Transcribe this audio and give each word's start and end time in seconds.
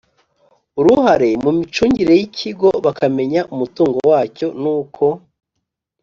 uruhare 0.79 1.29
mu 1.43 1.51
micungire 1.57 2.13
y'ikigo, 2.19 2.69
bakamenya 2.85 3.41
umutungo 3.53 3.97
wacyo 4.11 4.47
n'uko 4.61 5.05